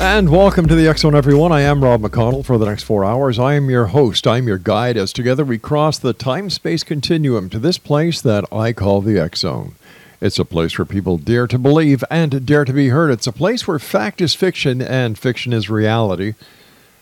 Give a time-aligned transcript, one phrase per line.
[0.00, 1.52] And welcome to the X Zone, everyone.
[1.52, 2.42] I am Rob McConnell.
[2.42, 4.26] For the next four hours, I am your host.
[4.26, 8.50] I'm your guide as together we cross the time space continuum to this place that
[8.50, 9.74] I call the X Zone.
[10.18, 13.10] It's a place where people dare to believe and dare to be heard.
[13.10, 16.32] It's a place where fact is fiction and fiction is reality.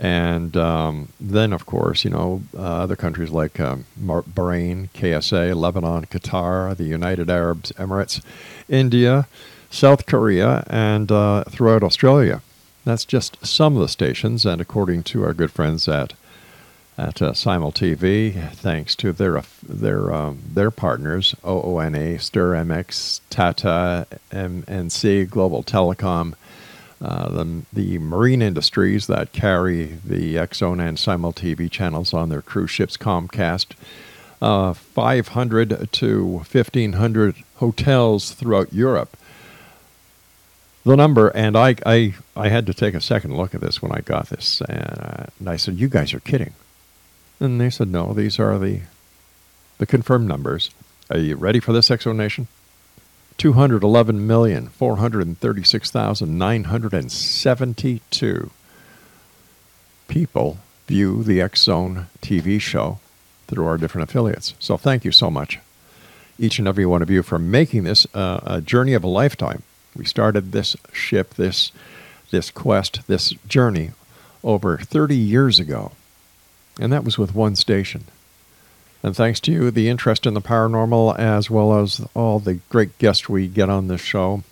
[0.00, 6.06] And um, then, of course, you know, uh, other countries like um, Bahrain, KSA, Lebanon,
[6.06, 8.20] Qatar, the United Arab Emirates,
[8.68, 9.28] India,
[9.72, 12.42] South Korea, and uh, throughout Australia.
[12.84, 16.12] That's just some of the stations, and according to our good friends at
[16.98, 24.06] at uh, Simul TV, thanks to their their um, their partners OONA, Stir MX, Tata,
[24.30, 26.34] MNC, Global Telecom,
[27.00, 32.28] uh, the, the marine industries that carry the X Zone and Simul TV channels on
[32.28, 33.68] their cruise ships, Comcast,
[34.42, 39.16] uh, 500 to 1,500 hotels throughout Europe
[40.84, 43.92] the number, and I, I, I had to take a second look at this when
[43.92, 46.54] I got this, and, uh, and I said, "You guys are kidding,"
[47.38, 48.80] and they said, "No, these are the,
[49.78, 50.70] the confirmed numbers.
[51.10, 51.90] Are you ready for this,
[56.64, 58.50] hundred seventy-two
[60.08, 62.98] people view the X Zone TV show
[63.46, 64.54] through our different affiliates.
[64.58, 65.60] So thank you so much,
[66.38, 69.62] each and every one of you, for making this uh, a journey of a lifetime."
[69.96, 71.72] We started this ship, this
[72.30, 73.92] this quest, this journey
[74.42, 75.92] over 30 years ago.
[76.80, 78.04] And that was with one station.
[79.02, 82.96] And thanks to you, the interest in the paranormal, as well as all the great
[82.98, 84.42] guests we get on this show,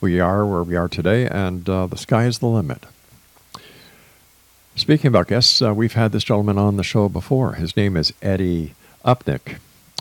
[0.00, 2.84] we are where we are today, and uh, the sky is the limit.
[4.76, 7.54] Speaking about guests, uh, we've had this gentleman on the show before.
[7.54, 9.56] His name is Eddie Upnick.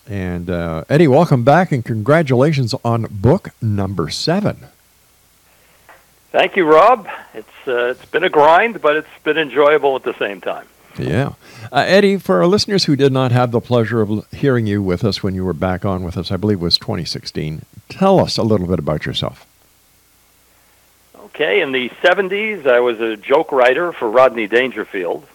[0.07, 4.67] And uh, Eddie, welcome back and congratulations on book number seven.
[6.31, 7.07] Thank you, Rob.
[7.33, 10.67] It's uh, it's been a grind, but it's been enjoyable at the same time.
[10.97, 11.33] Yeah,
[11.71, 12.17] uh, Eddie.
[12.17, 15.33] For our listeners who did not have the pleasure of hearing you with us when
[15.33, 17.63] you were back on with us, I believe it was 2016.
[17.89, 19.45] Tell us a little bit about yourself.
[21.17, 25.27] Okay, in the 70s, I was a joke writer for Rodney Dangerfield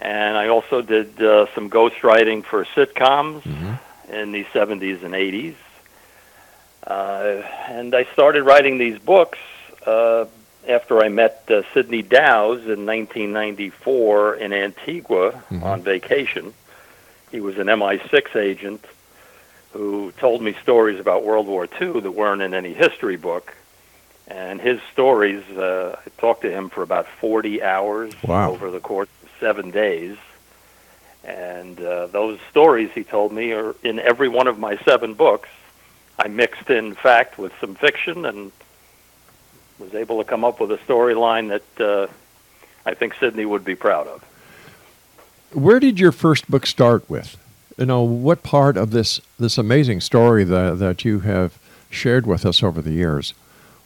[0.00, 4.12] and I also did uh, some ghostwriting for sitcoms mm-hmm.
[4.12, 5.54] in the 70s and 80s.
[6.86, 9.38] Uh, and I started writing these books
[9.86, 10.24] uh,
[10.66, 15.62] after I met uh, Sidney Dowse in 1994 in Antigua mm-hmm.
[15.62, 16.54] on vacation.
[17.30, 18.84] He was an MI6 agent
[19.72, 23.54] who told me stories about World War II that weren't in any history book.
[24.26, 28.52] And his stories, uh, I talked to him for about 40 hours Wow.
[28.52, 30.16] over the course of seven days.
[31.24, 35.48] And uh, those stories, he told me, are in every one of my seven books.
[36.18, 38.52] I mixed in fact with some fiction and
[39.78, 42.06] was able to come up with a storyline that uh,
[42.84, 44.22] I think Sydney would be proud of.
[45.52, 47.36] Where did your first book start with?
[47.76, 51.58] You know, what part of this this amazing story that that you have
[51.88, 53.34] shared with us over the years?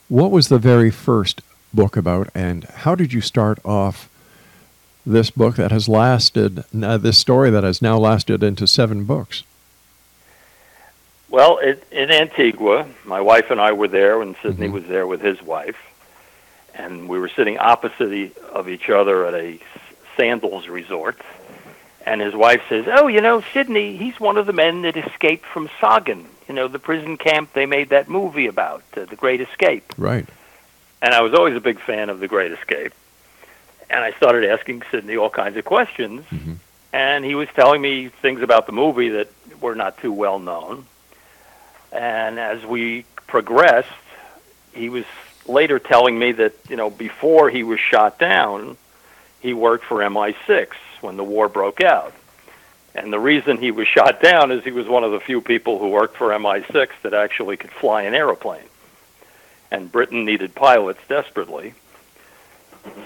[0.09, 1.41] What was the very first
[1.73, 4.09] book about, and how did you start off
[5.07, 9.43] this book that has lasted uh, this story that has now lasted into seven books?
[11.29, 15.21] Well, it, in Antigua, my wife and I were there, and Sydney was there with
[15.21, 15.79] his wife,
[16.75, 19.59] and we were sitting opposite e- of each other at a
[20.17, 21.21] sandals resort.
[22.07, 25.47] And his wife says, "Oh, you know, Sydney, he's one of the men that escaped
[25.47, 26.27] from Sagan.
[26.47, 30.27] You know, the prison camp they made that movie about, uh, The Great Escape." Right.
[31.03, 32.93] And I was always a big fan of The Great Escape.
[33.91, 36.25] And I started asking Sidney all kinds of questions.
[36.31, 36.55] Mm-hmm.
[36.93, 39.29] And he was telling me things about the movie that
[39.61, 40.87] were not too well known.
[41.93, 43.89] And as we progressed,
[44.73, 45.05] he was
[45.47, 48.77] later telling me that, you know, before he was shot down,
[49.41, 50.69] he worked for MI6
[51.01, 52.15] when the war broke out.
[52.95, 55.79] And the reason he was shot down is he was one of the few people
[55.79, 58.69] who worked for MI6 that actually could fly an aeroplane
[59.75, 61.75] and Britain needed pilots desperately.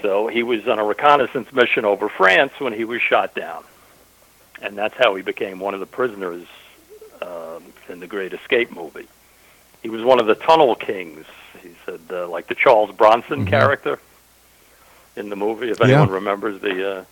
[0.01, 3.63] So he was on a reconnaissance mission over France when he was shot down,
[4.61, 6.45] and that's how he became one of the prisoners
[7.21, 9.07] um, in the Great Escape movie.
[9.83, 11.25] He was one of the Tunnel Kings.
[11.61, 13.99] He said, uh, like the Charles Bronson character
[15.15, 15.69] in the movie.
[15.69, 15.85] If Yeah.
[15.87, 17.03] anyone remembers the uh,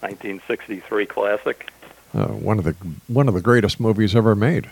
[0.00, 1.70] 1963 classic.
[2.14, 2.74] Uh, one of the
[3.08, 4.68] one of the greatest movies ever made.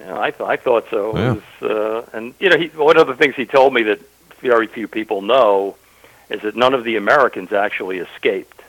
[0.00, 1.16] Yeah, I, th- I thought so.
[1.16, 1.32] Yeah.
[1.32, 4.00] It was, uh, and you know, he, one of the things he told me that
[4.40, 5.76] very few people know
[6.30, 8.62] is that none of the Americans actually escaped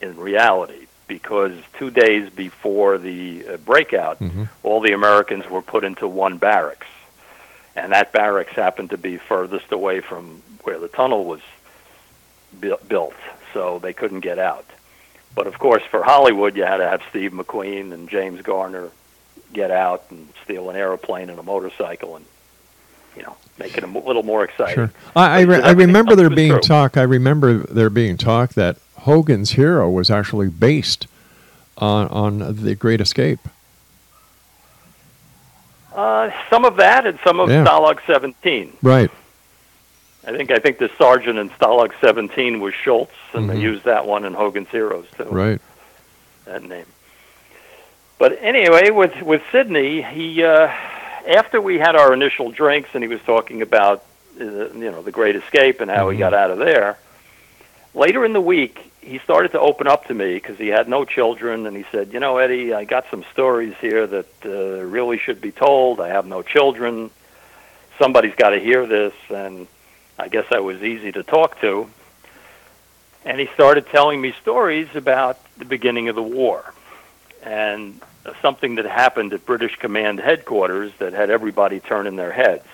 [0.00, 4.18] in reality because two days before the uh, breakout,
[4.62, 6.86] all the Americans were put into one barracks,
[7.76, 11.40] and that barracks happened to be furthest away from where the tunnel was
[12.52, 13.14] bu- built,
[13.52, 14.64] so they couldn't get out.
[15.34, 18.90] But of course, for Hollywood, you had to have Steve McQueen and James Garner
[19.52, 22.24] get out and steal an aeroplane and a motorcycle and
[23.16, 24.74] you know make it a little more exciting.
[24.74, 24.90] Sure.
[25.14, 26.96] I, I, re- I remember there being talk.
[26.96, 31.06] I remember there being talk that Hogan's Hero was actually based
[31.78, 33.40] on on the Great Escape.
[35.94, 37.64] Uh, some of that and some of Yeah.
[37.66, 38.72] Stalag 17.
[38.82, 39.10] Right.
[40.26, 43.60] I think I think the sergeant in Stalag 17 was Schultz, and they Mhm.
[43.60, 45.24] used that one in Hogan's Heroes too.
[45.24, 45.60] Right.
[46.44, 46.86] that name.
[48.18, 50.68] But anyway, with with Sydney, he uh,
[51.26, 54.04] after we had our initial drinks, and he was talking about
[54.40, 56.98] uh, you know the Great Escape and how he got out of there.
[57.94, 61.04] Later in the week, he started to open up to me because he had no
[61.04, 65.18] children, and he said, "You know, Eddie, I got some stories here that uh, really
[65.18, 66.00] should be told.
[66.00, 67.10] I have no children.
[67.98, 69.66] Somebody's got to hear this." And
[70.18, 71.88] I guess I was easy to talk to
[73.24, 76.72] and he started telling me stories about the beginning of the war
[77.42, 78.00] and
[78.40, 82.66] something that happened at British Command headquarters that had everybody turning their heads.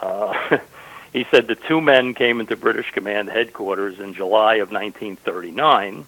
[0.00, 0.58] Uh,
[1.12, 6.06] he said the two men came into British Command headquarters in July of 1939,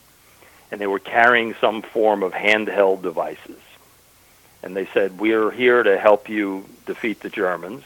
[0.71, 3.61] and they were carrying some form of handheld devices.
[4.63, 7.83] And they said, "We're here to help you defeat the Germans."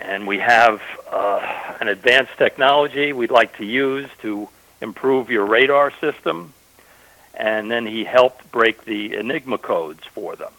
[0.00, 4.48] and we have uh, an advanced technology we'd like to use to
[4.80, 6.54] improve your radar system.
[7.40, 10.52] And then he helped break the Enigma codes for them.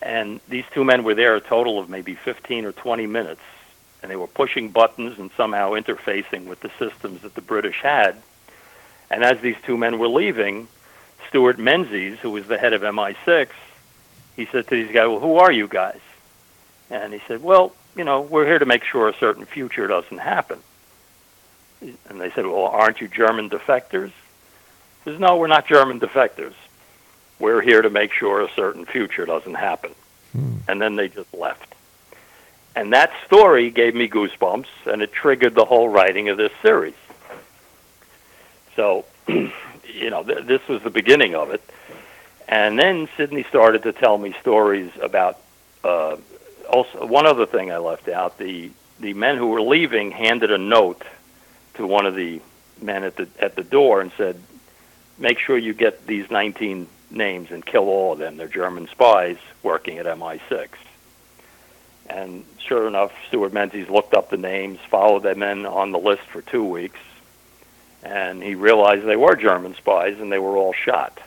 [0.00, 3.42] And these two men were there a total of maybe 15 or 20 minutes,
[4.00, 8.16] and they were pushing buttons and somehow interfacing with the systems that the British had.
[9.10, 10.66] And as these two men were leaving,
[11.28, 13.48] Stewart Menzies, who was the head of MI6,
[14.36, 16.00] he said to these guys, Well, who are you guys?
[16.88, 20.18] And he said, Well, you know, we're here to make sure a certain future doesn't
[20.18, 20.60] happen.
[21.82, 24.12] And they said, Well, aren't you German defectors?
[25.04, 26.54] Says, No, we're not German defectors.
[27.38, 29.92] We're here to make sure a certain future doesn't happen.
[30.68, 31.74] And then they just left.
[32.76, 36.94] And that story gave me goosebumps, and it triggered the whole writing of this series.
[38.74, 41.62] So, you know, th- this was the beginning of it.
[42.48, 45.38] And then Sydney started to tell me stories about
[45.84, 46.16] uh,
[46.68, 48.38] also one other thing I left out.
[48.38, 48.70] The
[49.00, 51.02] the men who were leaving handed a note
[51.74, 52.40] to one of the
[52.80, 54.40] men at the at the door and said,
[55.18, 58.36] "Make sure you get these 19 names and kill all of them.
[58.36, 60.68] They're German spies working at MI6.
[62.08, 66.22] And sure enough, Stewart Menzies looked up the names, followed them in on the list
[66.22, 67.00] for two weeks,
[68.02, 71.18] and he realized they were German spies and they were all shot.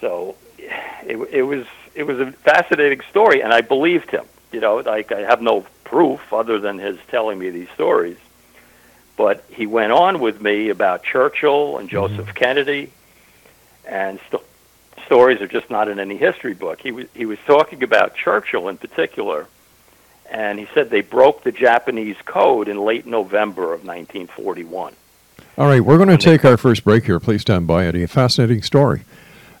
[0.00, 4.24] So it, it was it was a fascinating story, and I believed him.
[4.52, 8.16] You know, like I have no proof other than his telling me these stories.
[9.20, 12.36] But he went on with me about Churchill and Joseph mm-hmm.
[12.36, 12.90] Kennedy,
[13.86, 14.42] and st-
[15.04, 16.80] stories are just not in any history book.
[16.80, 19.46] He was he was talking about Churchill in particular,
[20.30, 24.94] and he said they broke the Japanese code in late November of 1941.
[25.58, 27.20] All right, we're going to take our first break here.
[27.20, 28.04] Please stand by, Eddie.
[28.04, 29.02] A fascinating story.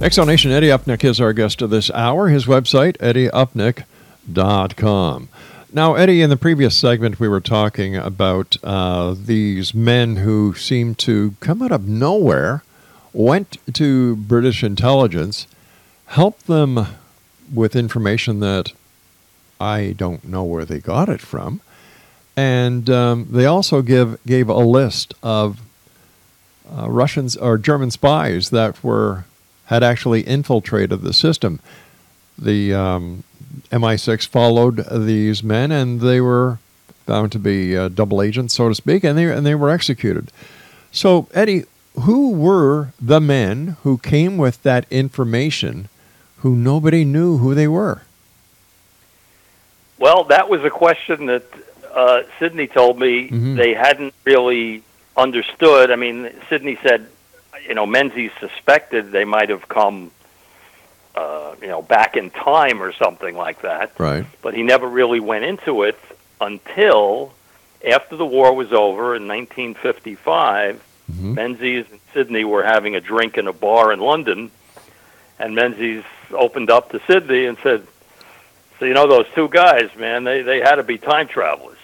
[0.08, 2.30] X Zone Nation, Eddie Upnick is our guest of this hour.
[2.30, 5.30] His website, eddieupnick.com.
[5.74, 10.98] Now, Eddie, in the previous segment, we were talking about uh, these men who seemed
[11.00, 12.64] to come out of nowhere,
[13.12, 15.46] went to British intelligence,
[16.06, 16.88] helped them
[17.54, 18.72] with information that
[19.60, 21.60] I don't know where they got it from,
[22.38, 25.60] and um, they also give gave a list of
[26.74, 29.26] uh, Russians or German spies that were
[29.68, 31.60] had actually infiltrated the system.
[32.38, 33.24] The um,
[33.72, 36.60] MI6 followed these men, and they were
[37.06, 40.32] found to be uh, double agents, so to speak, and they and they were executed.
[40.92, 41.66] So, Eddie,
[42.02, 45.90] who were the men who came with that information,
[46.38, 48.04] who nobody knew who they were?
[50.00, 51.44] Well, that was a question that
[51.94, 53.56] uh, Sidney told me mm-hmm.
[53.56, 54.84] they hadn't really
[55.16, 55.92] understood.
[55.92, 57.08] I mean, Sydney said
[57.68, 60.12] you know, Menzies suspected they might have come,
[61.16, 63.92] uh, you know, back in time or something like that.
[63.98, 64.26] Right.
[64.42, 66.00] But he never really went into it
[66.40, 67.34] until
[67.86, 70.84] after the war was over in 1955.
[71.12, 71.34] Mm-hmm.
[71.36, 74.52] Menzies and Sidney were having a drink in a bar in London,
[75.40, 77.88] and Menzies opened up to Sidney and said,
[78.78, 80.26] "So you know those two guys, man?
[80.26, 81.78] They they had to be time travelers.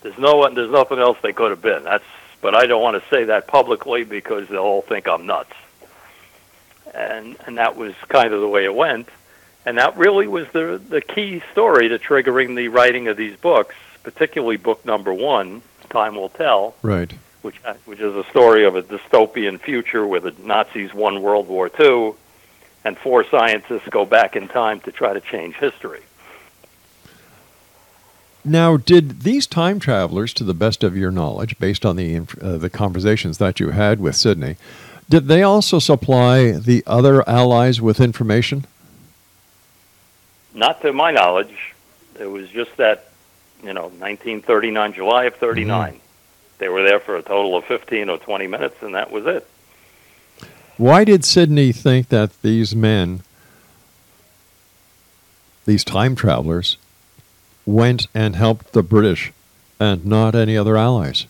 [0.00, 1.84] There's no one, there's nothing else they could have been.
[1.84, 2.04] That's
[2.42, 5.54] but I don't want to say that publicly because they'll all think I'm nuts.
[6.92, 9.08] And and that was kind of the way it went,
[9.64, 13.74] and that really was the the key story to triggering the writing of these books,
[14.02, 16.74] particularly book number one, Time Will Tell.
[16.82, 17.10] Right.
[17.40, 21.48] Which uh, which is a story of a dystopian future where the Nazis won World
[21.48, 22.12] War II,
[22.84, 26.02] and four scientists go back in time to try to change history.
[28.44, 32.56] Now, did these time travelers, to the best of your knowledge, based on the uh,
[32.56, 34.56] the conversations that you had with Sydney,
[35.08, 38.66] did they also supply the other allies with information?
[40.54, 41.74] Not to my knowledge.
[42.18, 43.08] It was just that,
[43.62, 45.92] you know, 1939, July of 39.
[45.92, 45.98] Mm-hmm.
[46.58, 49.46] They were there for a total of 15 or 20 minutes, and that was it.
[50.76, 53.22] Why did Sydney think that these men,
[55.64, 56.76] these time travelers,
[57.66, 59.32] went and helped the British
[59.78, 61.26] and not any other allies?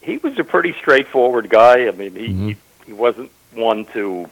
[0.00, 1.88] He was a pretty straightforward guy.
[1.88, 2.48] I mean, he, mm-hmm.
[2.48, 4.28] he, he wasn't one to,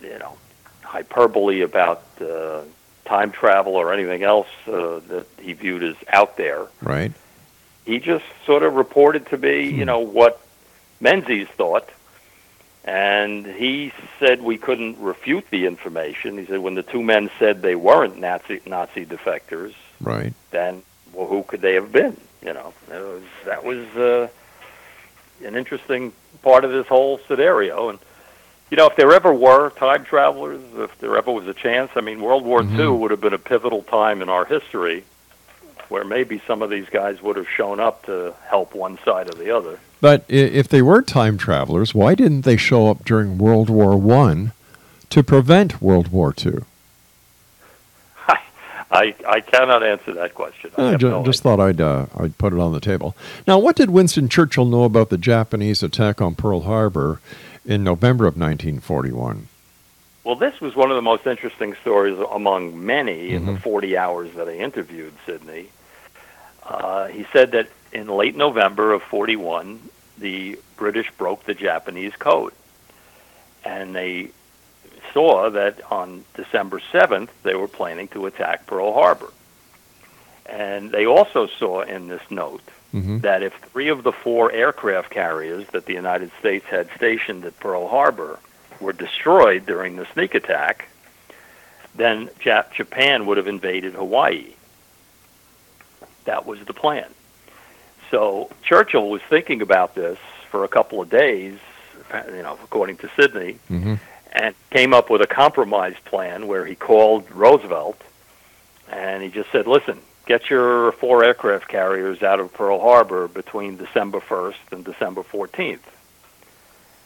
[0.00, 0.36] you know,
[0.82, 2.62] hyperbole about uh,
[3.04, 6.66] time travel or anything else uh, that he viewed as out there.
[6.80, 7.12] Right.
[7.84, 9.78] He just sort of reported to me, hmm.
[9.78, 10.40] you know, what
[11.00, 11.88] Menzies thought
[12.84, 16.38] and he said we couldn't refute the information.
[16.38, 20.32] He said when the two men said they weren't Nazi Nazi defectors, right?
[20.50, 22.16] Then, well, who could they have been?
[22.44, 24.28] You know, was, that was uh,
[25.44, 26.12] an interesting
[26.42, 27.88] part of this whole scenario.
[27.88, 27.98] And
[28.70, 32.00] you know, if there ever were time travelers, if there ever was a chance, I
[32.00, 32.80] mean, World War mm-hmm.
[32.80, 35.04] II would have been a pivotal time in our history
[35.88, 39.36] where maybe some of these guys would have shown up to help one side or
[39.36, 39.78] the other.
[40.02, 44.52] But if they were time travelers, why didn't they show up during World War One
[45.10, 46.64] to prevent World War Two?
[48.90, 50.70] I, I cannot answer that question.
[50.76, 53.16] I I have ju- no just thought I'd uh, I'd put it on the table.
[53.46, 57.20] Now, what did Winston Churchill know about the Japanese attack on Pearl Harbor
[57.64, 59.46] in November of 1941?
[60.24, 63.54] Well, this was one of the most interesting stories among many in Mm-hmm.
[63.54, 65.66] the 40 hours that I interviewed Sidney.
[66.64, 69.80] Uh, he said that in late November of 41,
[70.22, 72.52] the British broke the Japanese code.
[73.64, 74.30] And they
[75.12, 79.30] saw that on December 7th, they were planning to attack Pearl Harbor.
[80.46, 82.62] And they also saw in this note
[82.94, 83.20] Mhm.
[83.22, 87.58] that if three of the four aircraft carriers that the United States had stationed at
[87.60, 88.38] Pearl Harbor
[88.80, 90.88] were destroyed during the sneak attack,
[91.94, 94.54] then Jap- Japan would have invaded Hawaii.
[96.24, 97.06] That was the plan.
[98.12, 100.18] So Churchill was thinking about this
[100.50, 101.58] for a couple of days,
[102.28, 103.98] you know, according to Sydney, Mhm.
[104.34, 108.00] and came up with a compromise plan where he called Roosevelt
[108.90, 113.78] and he just said, "Listen, get your four aircraft carriers out of Pearl Harbor between
[113.78, 115.90] December 1st and December 14th."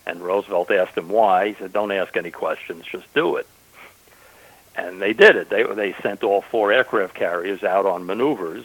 [0.04, 1.48] And Roosevelt asked him why.
[1.48, 3.46] He said, "Don't ask any questions, just do it."
[4.74, 5.50] And they did it.
[5.50, 8.64] They they sent all four aircraft carriers out on maneuvers.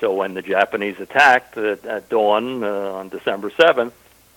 [0.00, 3.92] So when the Japanese attacked at, at dawn uh, on December 7th,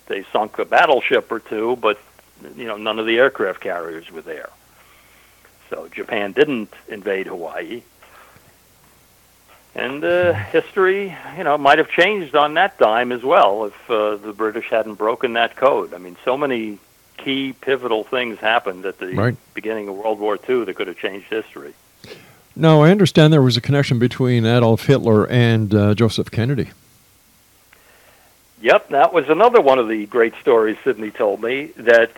[0.07, 1.99] they sunk a battleship or two, but
[2.57, 4.49] you know none of the aircraft carriers were there.
[5.69, 7.83] So Japan didn't invade Hawaii.
[9.73, 14.17] And uh, history, you know, might have changed on that dime as well if uh,
[14.17, 15.93] the British hadn't broken that code.
[15.93, 16.77] I mean, so many
[17.17, 19.35] key pivotal things happened at the Right.
[19.53, 21.73] beginning of World War II that could have changed history.
[22.55, 26.71] Now, I understand there was a connection between Adolf Hitler and uh, Joseph Kennedy.
[28.61, 32.11] Yep, that was another one of the great stories Sidney told me that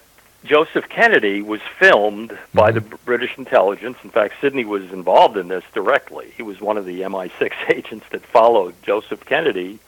[0.44, 3.98] Joseph Kennedy was filmed by the British intelligence.
[4.04, 6.34] In fact, Sidney was involved in this directly.
[6.36, 9.80] He was one of the MI6 agents that followed Joseph Kennedy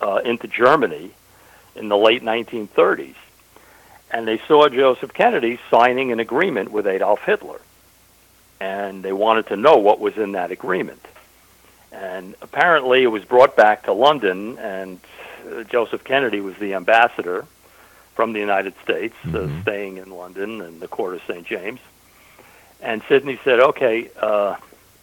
[0.00, 1.12] uh, into Germany
[1.76, 3.14] in the late 1930s.
[4.10, 7.60] And they saw Joseph Kennedy signing an agreement with Adolf Hitler.
[8.62, 11.04] And they wanted to know what was in that agreement.
[11.90, 15.00] And apparently it was brought back to London, and
[15.50, 17.44] uh, Joseph Kennedy was the ambassador
[18.14, 21.44] from the United States, uh, staying in London and the court of St.
[21.44, 21.80] James.
[22.80, 24.54] And Sidney said, "Okay, uh,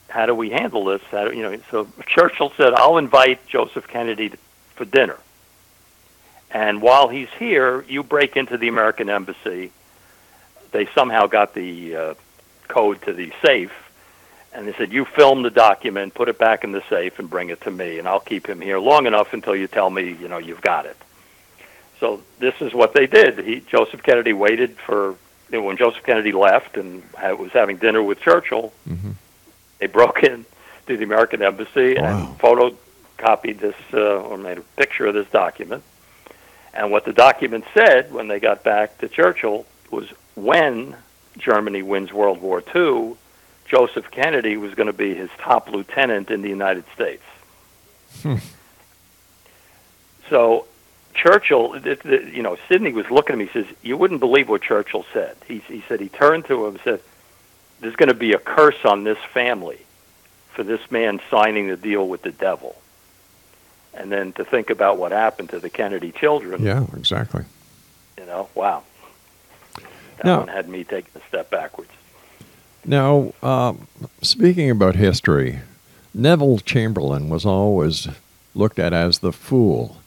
[0.07, 3.87] how do we handle this?" How do, you know, so Churchill said, "I'll invite Joseph
[3.87, 4.37] Kennedy to,
[4.75, 5.17] for dinner,
[6.49, 9.71] and while he's here, you break into the American embassy."
[10.71, 12.13] They somehow got the uh,
[12.69, 13.73] code to the safe,
[14.53, 17.49] and they said, "You film the document, put it back in the safe, and bring
[17.49, 20.27] it to me, and I'll keep him here long enough until you tell me, you
[20.29, 20.95] know, you've got it."
[21.99, 23.39] So this is what they did.
[23.39, 25.15] He Joseph Kennedy waited for
[25.51, 27.03] you know, when Joseph Kennedy left and
[27.37, 28.71] was having dinner with Churchill.
[29.79, 30.45] They broke in
[30.87, 32.05] to the American embassy Wow.
[32.05, 35.83] and photocopied this uh, or made a picture of this document.
[36.73, 40.95] And what the document said when they got back to Churchill was when
[41.39, 43.15] Germany wins World War II,
[43.67, 47.23] Joseph Kennedy was going to be his top lieutenant in the United States.
[48.23, 48.35] Hmm.
[50.29, 50.65] So
[51.13, 53.45] Churchill, you know, Sidney was looking at me.
[53.45, 56.75] He says, "You wouldn't believe what Churchill said." He, he said he turned to him
[56.75, 57.01] and said,
[57.79, 59.79] "There's going to be a curse on this family
[60.53, 62.75] for this man signing the deal with the devil."
[63.93, 67.43] And then to think about what happened to the Kennedy children, Yeah, exactly.
[68.17, 68.83] you know, wow,
[70.19, 71.89] that Now- one had me taking a step backwards.
[72.85, 73.87] Now, um,
[74.21, 75.59] speaking about history,
[76.13, 78.07] Neville Chamberlain was always
[78.55, 79.97] looked at as the fool.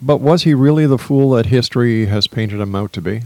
[0.00, 3.22] But was he really the fool that history has painted him out to be?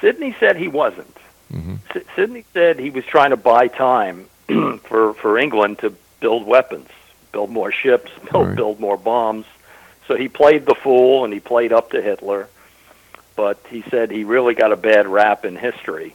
[0.00, 1.16] Sidney said he wasn't.
[1.52, 1.78] Mhm.
[1.94, 4.26] S- Sidney said he was trying to buy time
[4.84, 6.88] for for England to build weapons,
[7.32, 8.56] build more ships, build, Right.
[8.56, 9.46] build more bombs.
[10.08, 12.48] So he played the fool and he played up to Hitler.
[13.36, 16.14] But he said he really got a bad rap in history.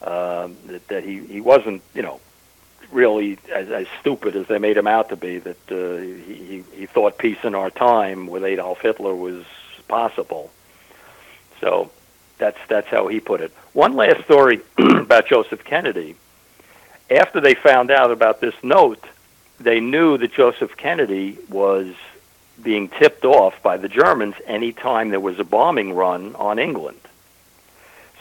[0.00, 2.20] Um, that, that he, he wasn't, you know,
[2.90, 5.38] really as, as stupid as they made him out to be.
[5.38, 9.44] That uh, he, he he thought peace in our time with Adolf Hitler was
[9.88, 10.50] possible.
[11.60, 11.90] So
[12.38, 13.52] that's that's how he put it.
[13.72, 16.16] One last story about Joseph Kennedy.
[17.10, 19.04] After they found out about this note,
[19.58, 21.94] they knew that Joseph Kennedy was
[22.62, 26.98] being tipped off by the Germans any time there was a bombing run on England.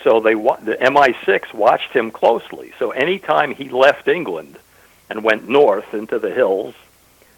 [0.03, 2.71] So they wa- the MI6 watched him closely.
[2.79, 4.57] So anytime he left England,
[5.09, 6.75] and went north into the hills,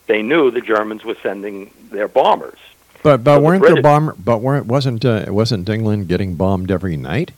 [0.08, 2.60] they knew the Germans were sending their bombers.
[3.02, 4.16] But but So weren't there British- bomber?
[4.20, 7.32] But weren't wasn't uh, wasn't England getting bombed every night?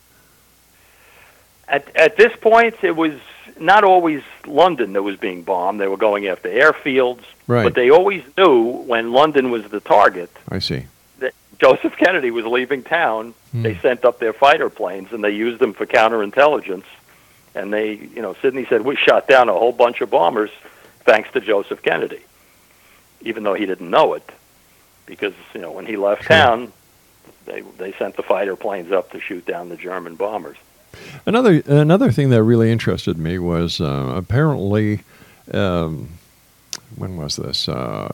[1.67, 3.13] At at this point, it was
[3.63, 5.80] not always London that was being bombed.
[5.80, 7.63] They were going after airfields, Right.
[7.63, 10.84] but they always knew when London was the target I see.
[11.19, 13.34] that Joseph Kennedy was leaving town.
[13.52, 13.63] Hmm.
[13.63, 16.86] They sent up their fighter planes and they used them for counterintelligence.
[17.56, 20.49] And they, you know, Sidney said we shot down a whole bunch of bombers
[21.06, 22.21] thanks to Joseph Kennedy,
[23.21, 24.28] even though he didn't know it,
[25.06, 26.71] because you know when he left town,
[27.45, 30.58] they they sent the fighter planes up to shoot down the German bombers.
[31.25, 35.03] Another another thing that really interested me was uh, apparently,
[35.53, 36.10] um,
[36.95, 37.67] when was this?
[37.67, 38.12] Uh,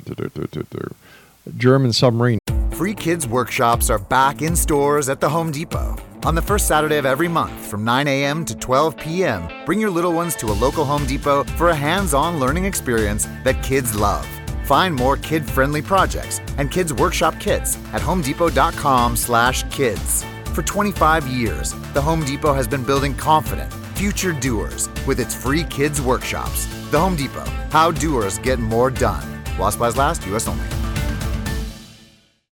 [1.58, 2.40] German submarine.
[2.72, 5.98] Free Kids Workshops are back in stores at the Home Depot.
[6.24, 8.46] On the first Saturday of every month from 9 a.m.
[8.46, 12.14] to 12 p.m., bring your little ones to a local Home Depot for a hands
[12.14, 14.26] on learning experience that kids love.
[14.64, 20.24] Find more kid friendly projects and kids workshop kits at homedepot.com/slash kids.
[20.60, 25.64] For 25 years, the Home Depot has been building confident, future doers with its free
[25.64, 26.66] kids workshops.
[26.92, 29.24] The Home Depot, how doers get more done.
[29.56, 30.50] While supplies last, U.S.
[30.50, 30.66] only.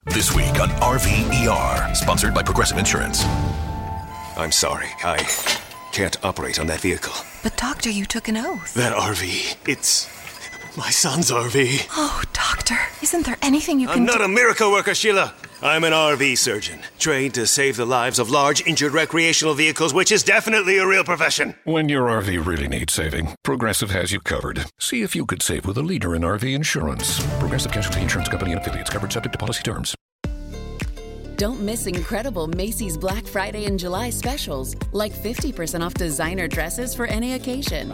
[0.05, 3.25] This week on RVER, sponsored by Progressive Insurance.
[4.37, 5.27] I'm sorry, I
[5.93, 7.15] can't operate on that vehicle.
[7.43, 8.75] But, Doctor, you took an oath.
[8.75, 10.11] That RV, it's
[10.77, 11.87] my son's RV.
[11.93, 14.25] Oh, Doctor, isn't there anything you can I'm not do?
[14.25, 15.35] a miracle worker, Sheila.
[15.63, 20.13] I'm an RV surgeon, trained to save the lives of large injured recreational vehicles, which
[20.13, 21.55] is definitely a real profession.
[21.65, 24.67] When your RV really needs saving, Progressive has you covered.
[24.79, 27.25] See if you could save with a leader in RV insurance.
[27.39, 29.95] Progressive Casualty Insurance Company and affiliates covered subject to policy terms.
[31.37, 37.07] Don't miss incredible Macy's Black Friday and July specials, like 50% off designer dresses for
[37.07, 37.91] any occasion.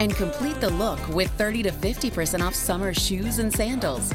[0.00, 4.14] And complete the look with 30 to 50% off summer shoes and sandals.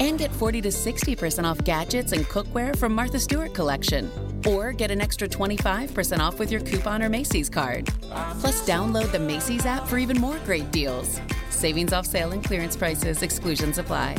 [0.00, 4.10] And get 40 to 60% off gadgets and cookware from Martha Stewart collection.
[4.48, 7.86] Or get an extra 25% off with your coupon or Macy's card.
[8.40, 11.20] Plus, download the Macy's app for even more great deals.
[11.50, 14.16] Savings off sale and clearance prices, exclusions apply.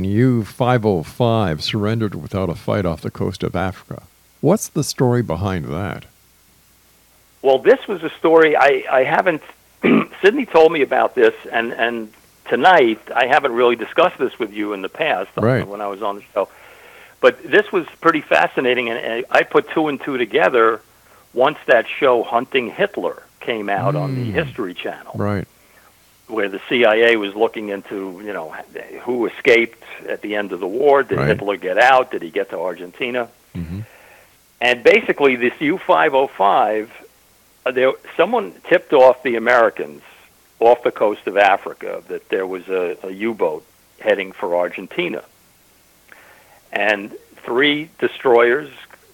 [0.00, 4.02] U 505 surrendered without a fight off the coast of Africa.
[4.40, 6.04] What's the story behind that?
[7.42, 9.42] Well, this was a story I, I haven't.
[10.22, 12.12] Sydney told me about this, and and
[12.48, 15.66] tonight I haven't really discussed this with you in the past uh, Right.
[15.66, 16.48] when I was on the show.
[17.20, 20.80] But this was pretty fascinating, and, and I put two and two together
[21.34, 25.46] once that show Hunting Hitler came out on the History Channel Right.
[26.28, 28.50] Where the CIA was looking into, you know,
[29.02, 31.02] who escaped at the end of the war.
[31.02, 31.28] Did Right.
[31.28, 32.10] Hitler get out?
[32.10, 33.28] Did he get to Argentina?
[33.56, 33.84] Mhm.
[34.60, 36.90] And basically, this U-505,
[37.64, 40.02] uh, there someone tipped off the Americans
[40.60, 43.64] off the coast of Africa that there was a, a U-boat
[44.00, 45.22] heading for Argentina,
[46.72, 48.70] and three destroyers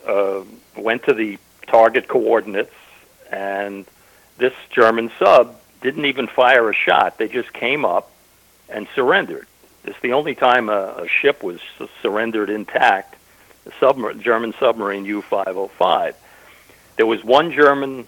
[0.07, 0.41] uh,
[0.77, 2.75] went to the target coordinates,
[3.31, 3.85] and
[4.39, 7.19] this German sub didn't even fire a shot.
[7.19, 8.11] They just came up
[8.71, 9.47] and surrendered.
[9.85, 11.61] It's the only time a, a ship was
[12.01, 13.17] surrendered intact.
[13.65, 16.15] The submar- German submarine U-505.
[16.97, 18.07] There was one German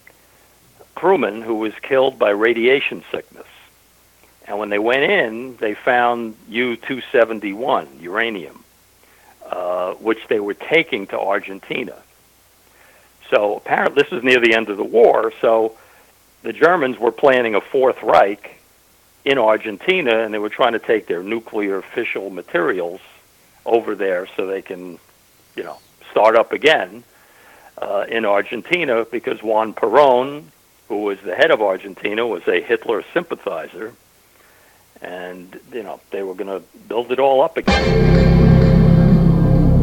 [0.94, 3.46] crewman who was killed by radiation sickness.
[4.48, 8.64] And when they went in, they found U-271 uranium,
[9.44, 12.00] uh, which they were taking to Argentina.
[13.28, 15.32] So apparently, this was near the end of the war.
[15.42, 15.76] So
[16.46, 18.60] the Germans were planning a Fourth Reich
[19.24, 23.00] in Argentina, and they were trying to take their nuclear fissile materials
[23.64, 25.00] over there so they can,
[25.56, 25.76] you know,
[26.12, 27.02] start up again
[27.78, 30.44] uh, in Argentina because Juan Perón,
[30.86, 33.92] who was the head of Argentina, was a Hitler sympathizer,
[35.02, 38.22] and you know they were going to build it all up again.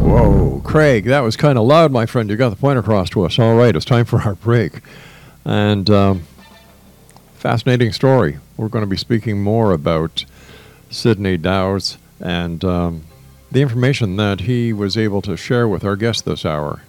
[0.02, 2.30] Whoa, Craig, that was kind of loud, my friend.
[2.30, 3.38] You got the point across to us.
[3.38, 4.80] All right, it's time for our break.
[5.44, 6.22] And um,
[7.44, 8.38] fascinating story.
[8.56, 10.24] We're going to be speaking more about
[10.88, 13.04] Sidney Dowse and um,
[13.52, 16.80] the information that he was able to share with our guest this hour,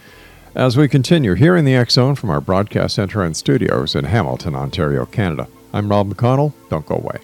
[0.54, 4.06] as we continue here in the X Zone from our broadcast center and studios in
[4.06, 5.48] Hamilton, Ontario, Canada.
[5.74, 6.54] I'm Rob McConnell.
[6.70, 7.18] Don't go away.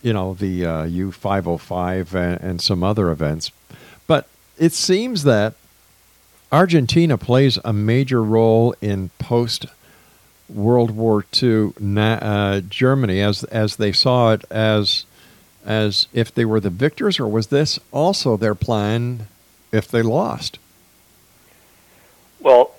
[0.00, 3.50] you know the uh, U five hundred five and some other events,
[4.06, 5.52] but it seems that
[6.50, 9.66] Argentina plays a major role in post
[10.48, 15.04] World War II uh, Germany as as they saw it as
[15.68, 19.28] as if they were the victors, or was this also their plan
[19.70, 20.58] if they lost?
[22.40, 22.72] Well,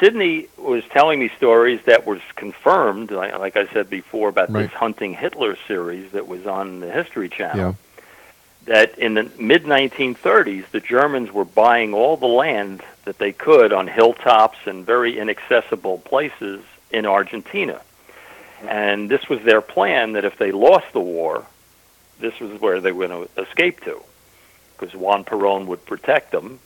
[0.00, 4.62] Sydney was telling me stories that was confirmed, like, like I said before, about Right.
[4.62, 7.56] this Hunting Hitler series that was on the History Channel.
[7.56, 7.72] Yeah.
[8.64, 13.72] That in the mid 1930s, the Germans were buying all the land that they could
[13.72, 17.80] on hilltops and very inaccessible places in Argentina.
[18.60, 18.68] Mm-hmm.
[18.68, 21.46] And this was their plan that if they lost the war,
[22.22, 24.00] this was where they were going to escape to.
[24.78, 26.58] Because Juan Perón would protect them,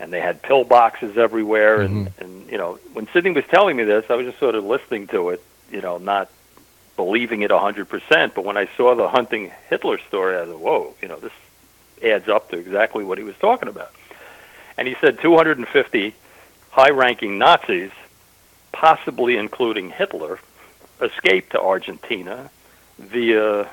[0.00, 1.82] and they had pillboxes everywhere.
[1.82, 2.24] And, mm-hmm.
[2.24, 5.08] and, you know, when Sidney was telling me this, I was just sort of listening
[5.08, 6.30] to it, you know, not
[6.96, 8.34] believing it 100%.
[8.34, 11.32] But when I saw the hunting Hitler story, I said, whoa, you know, this
[12.02, 13.92] adds up to exactly what he was talking about.
[14.76, 16.14] And he said 250
[16.70, 17.92] high ranking Nazis,
[18.72, 20.38] possibly including Hitler,
[21.00, 22.50] escaped to Argentina
[22.98, 23.68] via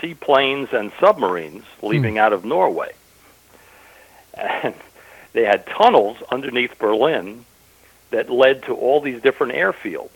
[0.00, 2.92] seaplanes and submarines leaving out of Norway.
[4.34, 4.74] And
[5.32, 7.44] they had tunnels underneath Berlin
[8.10, 10.10] that led to all these different airfields.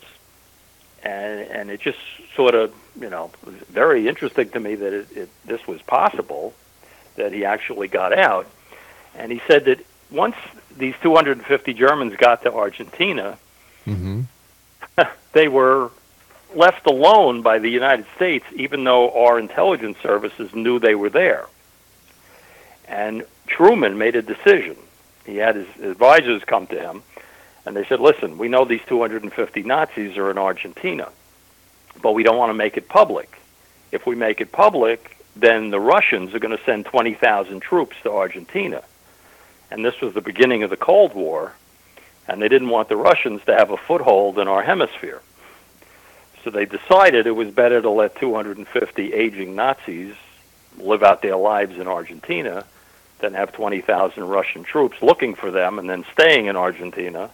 [1.02, 1.98] And, and it just
[2.34, 6.54] sort of, you know, was very interesting to me that it, it, this was possible,
[7.16, 8.48] that he actually got out.
[9.14, 10.36] And he said that once
[10.76, 13.38] these 250 Germans got to Argentina,
[13.88, 14.20] Mm-hmm.
[15.32, 15.90] they were
[16.54, 21.46] left alone by the United States, even though our intelligence services knew they were there.
[22.86, 24.76] And Truman made a decision.
[25.26, 27.02] He had his advisors come to him,
[27.66, 31.10] and they said, Listen, we know these 250 Nazis are in Argentina,
[32.00, 33.38] but we don't want to make it public.
[33.92, 38.10] If we make it public, then the Russians are going to send 20,000 troops to
[38.10, 38.82] Argentina.
[39.70, 41.52] And this was the beginning of the Cold War,
[42.26, 45.20] and they didn't want the Russians to have a foothold in our hemisphere.
[46.48, 50.14] So they decided it was better to let 250 aging Nazis
[50.78, 52.64] live out their lives in Argentina
[53.18, 57.28] than have 20,000 Russian troops looking for them and then staying in Argentina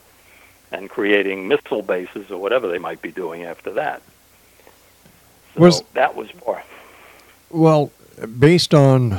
[0.72, 4.02] and creating missile bases or whatever they might be doing after that.
[5.54, 6.64] So Was- that was part.
[7.50, 7.92] Well,
[8.36, 9.12] based on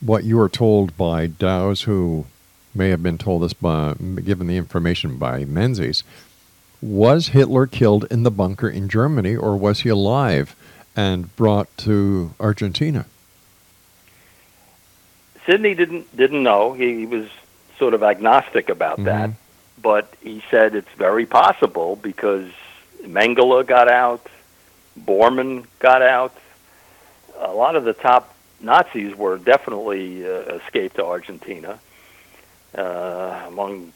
[0.00, 2.26] what you were told by Dowse, who
[2.74, 6.02] may have been told this by given the information by Menzies,
[6.80, 10.54] was Hitler killed in the bunker in Germany, or was he alive
[10.96, 13.06] and brought to Argentina?
[15.46, 16.72] Sidney didn't didn't know.
[16.74, 17.28] He, was
[17.78, 19.30] sort of agnostic about that,
[19.80, 22.50] but he said it's very possible because
[23.02, 24.26] Mengele got out,
[24.98, 26.36] Bormann got out.
[27.38, 31.78] A lot of the top Nazis were definitely uh, escaped to Argentina.
[32.74, 33.92] Uh, among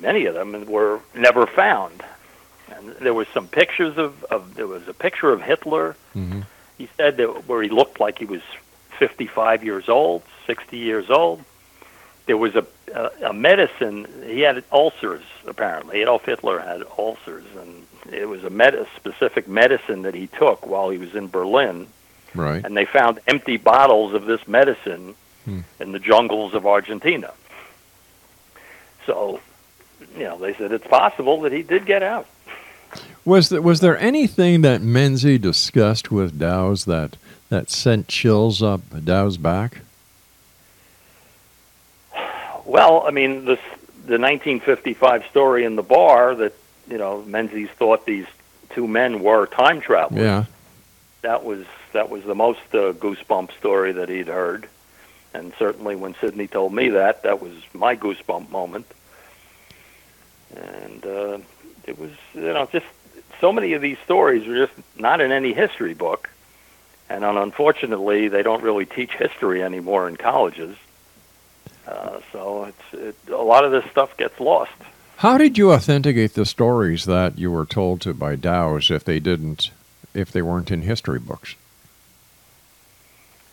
[0.00, 2.02] many of them were never found.
[2.74, 6.40] And there was some pictures of, of there was a picture of Hitler Mm-hmm.
[6.78, 8.40] he said that where he looked like he was
[8.98, 11.44] 55 years old, 60 years old.
[12.26, 14.06] there was a, a a medicine.
[14.26, 16.00] He had ulcers apparently.
[16.02, 20.66] Adolf Hitler had ulcers, and it was a, med- a specific medicine that he took
[20.66, 21.86] while he was in Berlin.
[22.34, 22.62] Right.
[22.64, 25.60] And they found empty bottles of this medicine Hmm.
[25.80, 27.32] in the jungles of Argentina.
[29.06, 29.40] So,
[30.16, 32.26] you know, they said it's possible that he did get out.
[33.24, 37.16] Was there, was there anything that Menzies discussed with Dowse that,
[37.50, 39.82] that sent chills up Dowse back?
[42.64, 43.60] Well, I mean, this
[44.08, 46.54] the 1955 story in the bar that
[46.88, 48.26] you know Menzies thought these
[48.70, 50.22] two men were time travelers.
[50.22, 50.44] Yeah.
[51.22, 54.68] That was that was the most uh, goosebump story that he'd heard,
[55.34, 58.86] and certainly when Sidney told me that, that was my goosebump moment.
[60.56, 61.38] And uh,
[61.86, 62.86] it was you know just
[63.40, 66.30] so many of these stories are just not in any history book,
[67.08, 70.76] and unfortunately they don't really teach history anymore in colleges.
[71.86, 74.72] Uh, so it's it, a lot of this stuff gets lost.
[75.18, 79.18] How did you authenticate the stories that you were told to by Dowse if they
[79.18, 79.70] didn't,
[80.14, 81.56] if they weren't in history books?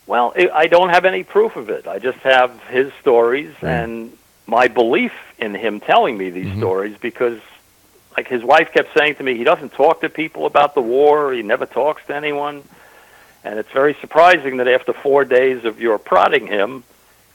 [0.05, 1.87] Well, I I don't have any proof of it.
[1.87, 7.39] I just have his stories and my belief in him telling me these stories because,
[8.15, 11.33] like, his wife kept saying to me, he doesn't talk to people about the war.
[11.33, 12.63] He never talks to anyone.
[13.43, 16.83] And it's very surprising that after four days of your prodding him,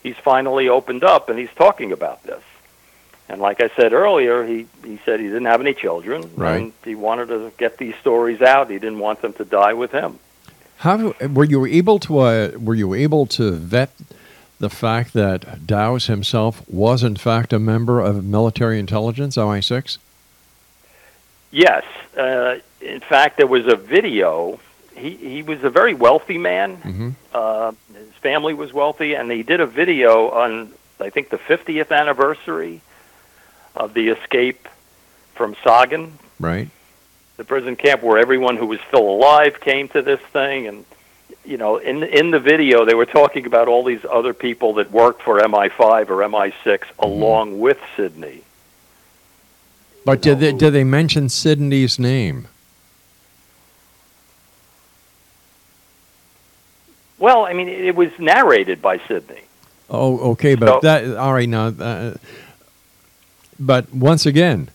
[0.02, 2.42] he's finally opened up and he's talking about this.
[3.28, 6.28] And like I said earlier, he, he said he didn't have any children.
[6.34, 6.62] Right.
[6.62, 8.70] And he wanted to get these stories out.
[8.70, 10.18] He didn't want them to die with him.
[10.78, 13.92] How were you able to uh, were you able to vet
[14.60, 19.98] the fact that Dowse himself was in fact a member of military intelligence MI6?
[21.50, 21.84] Yes.
[22.16, 24.60] Uh, in fact, there was a video.
[24.94, 26.76] He, he was a very wealthy man.
[26.76, 27.10] Mm-hmm.
[27.34, 31.90] Uh, his family was wealthy, and he did a video on, I think, the 50th
[31.90, 32.80] anniversary
[33.74, 34.68] of the escape
[35.34, 36.68] from Sagan, Right.
[37.38, 40.66] the prison camp where everyone who was still alive came to this thing.
[40.66, 40.84] And,
[41.50, 44.92] you know, in, in the video, they were talking about all these other people that
[44.92, 48.42] worked for MI5 or MI6 along with Sidney.
[50.04, 52.46] But did they, did they mention Sidney's name?
[57.18, 59.42] Well, I mean, it was narrated by Sidney.
[59.90, 61.66] Oh, okay, but So- that all right now.
[61.66, 62.14] Uh,
[63.58, 64.70] but once again,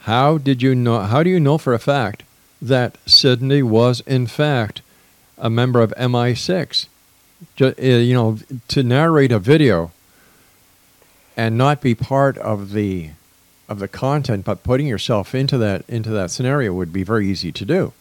[0.00, 1.00] how did you know?
[1.00, 2.22] How do you know for a fact
[2.62, 4.82] that Sidney was in fact
[5.38, 6.86] a member of MI6?
[7.56, 9.92] Ju- uh, you know, to narrate a video
[11.36, 13.10] and not be part of the
[13.68, 17.52] of the content, but putting yourself into that into that scenario would be very easy
[17.52, 17.92] to do.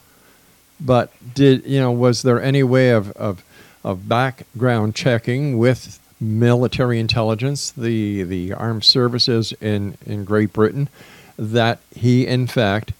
[0.79, 1.91] But did you know?
[1.91, 3.43] Was there any way of of,
[3.83, 10.89] of background checking with military intelligence, the the armed services in in Great Britain,
[11.37, 12.93] that he in fact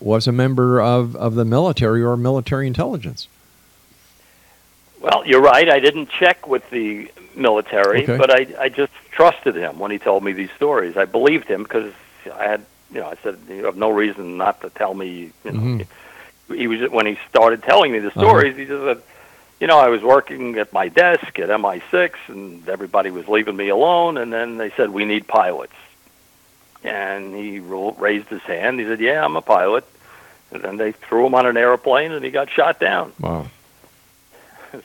[0.00, 3.28] was a member of, of the military or military intelligence?
[5.00, 5.68] Well, you're right.
[5.68, 8.16] I didn't check with the military, Okay.
[8.16, 10.96] but I, I just trusted him when he told me these stories.
[10.96, 11.92] I believed him because
[12.34, 15.32] I had, you know, I said you have no reason not to tell me.
[15.44, 15.86] You know, Mhm.
[16.54, 18.20] he was when he started telling me the Uh-huh.
[18.20, 18.56] stories.
[18.56, 19.02] He just said,
[19.60, 23.68] you know, I was working at my desk at MI6, and everybody was leaving me
[23.68, 24.16] alone.
[24.16, 25.72] And then they said we need pilots,
[26.86, 28.78] and he raised his hand.
[28.80, 29.84] He said, "Yeah, I'm a pilot."
[30.52, 33.12] And then they threw him on an airplane, and he got shot down.
[33.20, 33.46] Wow.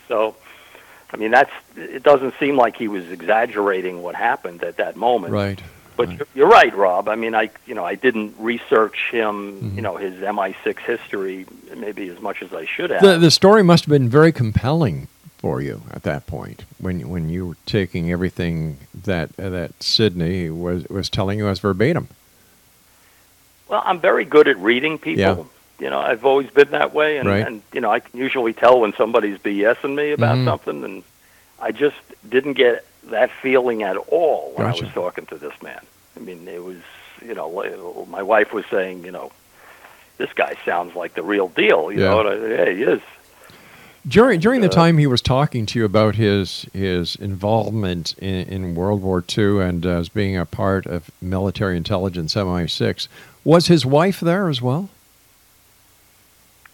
[0.08, 0.36] So,
[1.14, 2.04] I mean, that's it.
[2.04, 5.34] Doesn't seem like he was exaggerating what happened at that moment.
[5.34, 5.62] Right.
[5.98, 7.10] But you're- you're right, Rob.
[7.10, 9.76] I mean, I you know I didn't research him, Mm-hmm.
[9.76, 11.46] you know, his MI6 history
[11.76, 13.02] maybe as much as I should have.
[13.02, 15.08] The the story must have been very compelling
[15.42, 20.50] for you at that point when when you were taking everything that uh, that Sidney
[20.52, 22.08] was was telling you as verbatim.
[23.68, 25.20] well, I'm very good at reading people.
[25.22, 25.44] Yeah.
[25.80, 27.46] You know, I've always been that way, and, Right.
[27.48, 30.46] and you know, I can usually tell when somebody's BSing me about Mhm.
[30.46, 31.04] something, and
[31.60, 31.96] I just
[32.30, 35.80] didn't get that feeling at all when I was talking to this man.
[36.16, 36.78] I mean, it was,
[37.26, 39.32] you know, my wife was saying, you know,
[40.20, 41.92] this guy sounds like the real deal.
[41.92, 42.10] You Yeah.
[42.10, 43.02] know, I, yeah, he is.
[44.08, 48.48] During during the Uh, time he was talking to you about his his involvement in,
[48.48, 53.08] in World War II and as being a part of military intelligence MI6,
[53.44, 54.90] was his wife there as well?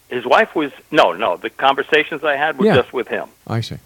[0.08, 1.36] His wife was no, no.
[1.36, 2.76] The conversations I had were Yeah.
[2.76, 3.28] just with him.
[3.46, 3.76] I see.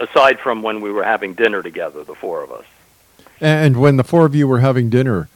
[0.00, 2.64] Aside from when we were having dinner together, the four of us.
[3.40, 5.28] And when the four of you were having dinner,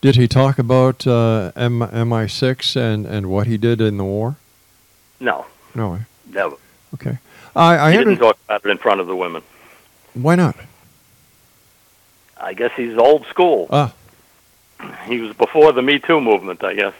[0.00, 4.36] did he talk about uh, M- MI6 and, and what he did in the war?
[5.20, 5.94] No, No.
[5.94, 5.98] eh?
[6.28, 6.56] never.
[6.94, 7.18] Okay.
[7.54, 9.42] I, I he didn't talk about it in front of the women.
[10.14, 10.56] Why not?
[12.40, 13.68] I guess he's old school.
[13.70, 13.94] Ah.
[15.06, 16.94] He was before the Me Too movement, I guess.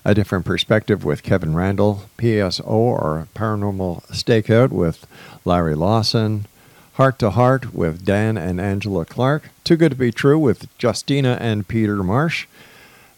[0.05, 2.05] A Different Perspective with Kevin Randle.
[2.19, 5.09] PSO or Paranormal Stakeout with
[5.45, 6.47] Larry Lawson.
[6.93, 9.51] Heart to Heart with Dan and Angela Clark.
[9.65, 12.47] Too Good to Be True with Justina and Peter Marsh.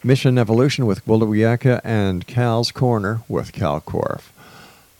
[0.03, 4.32] Mission Evolution with Gwilda Wiyaka and Cal's Corner with Kal Korff.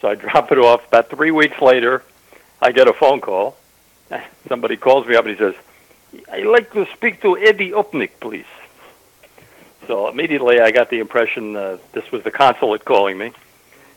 [0.00, 0.86] So I drop it off.
[0.86, 2.04] About three weeks later,
[2.62, 3.56] I get a phone call.
[4.48, 5.54] Somebody calls me up and he says,
[6.30, 8.46] "I'd like to speak to Eddie Upnick, please."
[9.86, 13.32] So immediately I got the impression uh, this was the consulate calling me,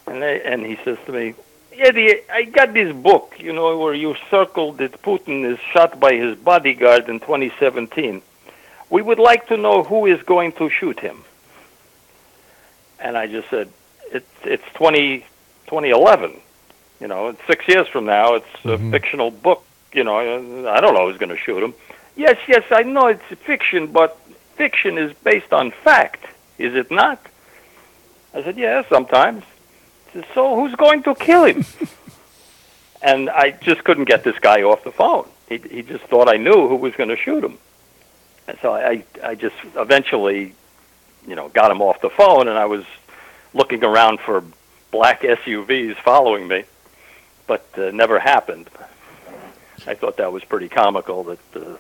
[0.08, 1.36] and they, and he says to me,
[1.78, 6.14] Eddie, I got this book, you know, where you circled that Putin is shot by
[6.14, 8.22] his bodyguard in 2017.
[8.90, 11.24] We would like to know who is going to shoot him.
[13.00, 13.70] And I just said,
[14.12, 15.20] it's it's 20,
[15.68, 16.40] 2011.
[17.02, 18.36] You know, it's six years from now.
[18.36, 18.92] It's a Mm-hmm.
[18.92, 19.64] fictional book.
[19.94, 20.18] You know,
[20.70, 21.74] I don't know who's going to shoot him.
[22.16, 24.18] Yes, yes, I know it's fiction, but
[24.56, 26.24] fiction is based on fact,
[26.58, 27.20] is it not?
[28.34, 29.44] I said, yeah, sometimes.
[30.34, 31.66] So who's going to kill him?
[33.02, 35.28] and I just couldn't get this guy off the phone.
[35.50, 37.58] He, he just thought I knew who was going to shoot him.
[38.48, 40.54] And so I, I just eventually,
[41.28, 42.84] you know, got him off the phone, and I was
[43.54, 44.44] looking around for
[44.92, 46.64] black SUVs following me,
[47.48, 48.70] but uh, never happened.
[49.88, 51.78] I thought that was pretty comical that uh,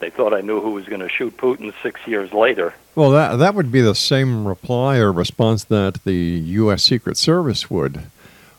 [0.00, 2.74] they thought I knew who was going to shoot Putin six years later.
[2.94, 6.82] Well, that that would be the same reply or response that the U.S.
[6.82, 8.02] Secret Service would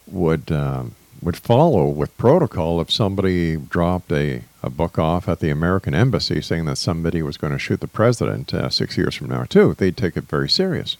[0.08, 5.50] would um, would follow with protocol if somebody dropped a, a book off at the
[5.50, 9.30] American embassy saying that somebody was going to shoot the president uh, six years from
[9.30, 9.74] now too.
[9.74, 10.98] They'd take it very serious.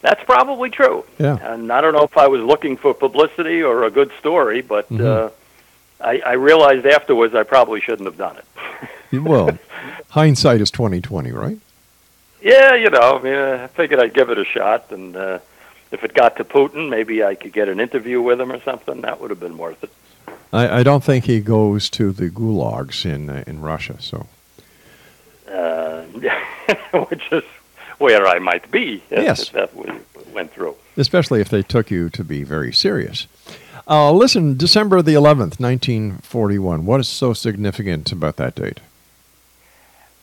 [0.00, 1.04] That's probably true.
[1.18, 1.38] Yeah.
[1.52, 4.88] And I don't know if I was looking for publicity or a good story, but
[4.90, 5.04] Mhm.
[5.04, 5.30] uh,
[6.04, 9.18] I, I realized afterwards I probably shouldn't have done it.
[9.22, 9.58] well,
[10.10, 11.58] hindsight is twenty twenty, right?
[12.42, 15.38] Yeah, you know, I, mean, I figured I'd give it a shot, and uh,
[15.90, 19.00] if it got to Putin, maybe I could get an interview with him or something.
[19.00, 19.90] That would have been worth it.
[20.52, 23.96] I, I don't think he goes to the gulags in uh, in Russia.
[24.00, 24.26] So
[25.50, 26.02] Uh,
[27.08, 27.44] which is
[27.98, 29.48] where I might be if, Yes.
[29.50, 29.86] that we
[30.32, 30.74] went through.
[30.96, 33.26] especially if they took you to be very serious.
[33.88, 36.86] Uh, listen, December the 11th, 1941.
[36.86, 38.80] What is so significant about that date?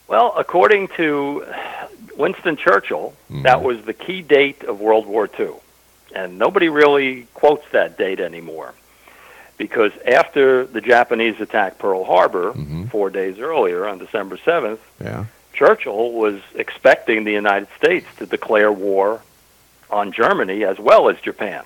[0.07, 1.45] Well, according to
[2.17, 5.51] Winston Churchill, that was the key date of World War II.
[6.13, 8.73] And nobody really quotes that date anymore.
[9.57, 12.85] because after the Japanese attacked Pearl Harbor Mm-hmm.
[12.85, 15.25] four days earlier on December 7th, Yeah.
[15.53, 19.21] Churchill was expecting the United States to declare war
[19.91, 21.63] on Germany as well as Japan.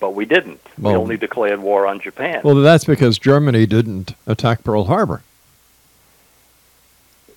[0.00, 0.60] But we didn't.
[0.78, 2.40] we only declared war on Japan.
[2.42, 5.22] Well, that's because Germany didn't attack Pearl Harbor.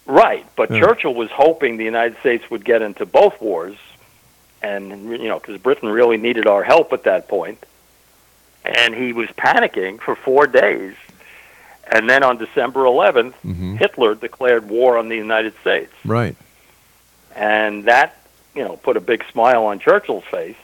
[0.05, 0.80] Right, but Yeah.
[0.82, 3.76] Churchill was hoping the United States would get into both wars,
[4.61, 7.64] and you know, because Britain really needed our help at that point.
[8.66, 10.93] and he was panicking for four days,
[11.91, 13.78] and then on December 11th, Mhm.
[13.78, 16.38] Hitler declared war on the United States, Right.
[17.36, 18.16] and that
[18.55, 20.55] you know put a big smile on Churchill's face.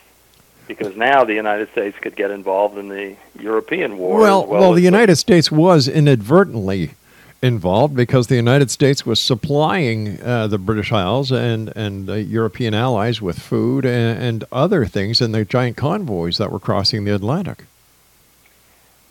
[0.70, 4.20] Because now the United States could get involved in the European war.
[4.20, 6.92] Well, well, well the United States was inadvertently
[7.42, 12.76] involved because the United States was supplying uh, the British Isles and and uh, European
[12.76, 17.16] allies with food and, and other things in the giant convoys that were crossing the
[17.16, 17.66] Atlantic.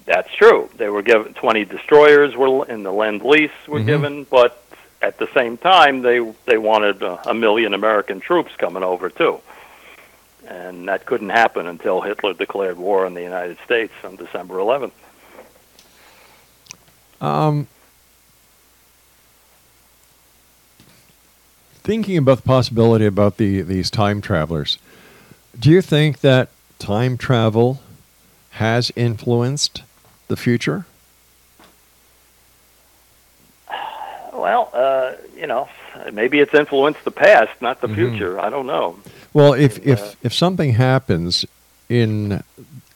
[0.05, 0.71] That's true.
[0.77, 3.87] They were given 20 destroyers were in the Lend Lease were Mhm.
[3.87, 4.63] given, but
[5.03, 9.41] at the same time they they wanted uh, a million American troops coming over too.
[10.49, 14.93] And that couldn't happen until Hitler declared war on the United States on December 11th.
[17.21, 17.67] Um,
[21.75, 24.79] thinking about the possibility about the these time travelers,
[25.59, 27.81] do you think that time travel
[28.53, 29.83] has influenced
[30.29, 30.87] the future?
[34.33, 35.69] Well, uh, you know,
[36.13, 37.95] maybe it's influenced the past, not the Mhm.
[37.97, 38.41] future.
[38.41, 38.97] I don't know.
[39.39, 41.47] Well, if if if something happens
[41.89, 42.43] in,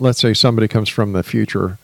[0.01, 1.79] let's say somebody comes from the future,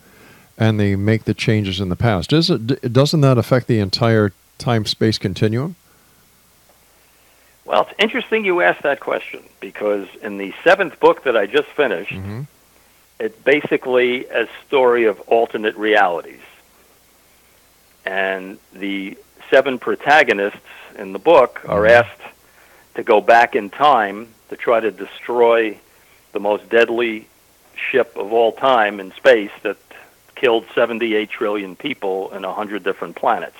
[0.59, 4.33] and they make the changes in the past, does it doesn't that affect the entire
[4.59, 5.77] time space continuum?
[7.67, 11.69] Well, it's interesting you asked that question because in the seventh book that I just
[11.69, 12.41] finished, mm-hmm.
[13.21, 16.41] it's basically a story of alternate realities.
[18.05, 19.17] And the
[19.51, 20.59] seven protagonists
[20.99, 22.09] in the book are mm-hmm.
[22.09, 22.35] asked
[22.97, 25.78] to go back in time to try to destroy
[26.32, 27.26] the most deadly
[27.76, 29.76] ship of all time in space that
[30.34, 33.57] killed 78 trillion people in 100 different planets.